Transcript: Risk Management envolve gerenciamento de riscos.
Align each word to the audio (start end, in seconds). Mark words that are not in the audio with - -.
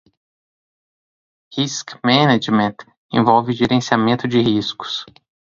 Risk 1.55 1.99
Management 2.03 2.73
envolve 3.11 3.51
gerenciamento 3.53 4.27
de 4.27 4.39
riscos. 4.41 5.05